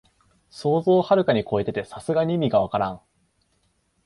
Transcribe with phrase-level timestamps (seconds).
[0.49, 3.01] 想像をはるかにこえてて、さすがに意味がわからん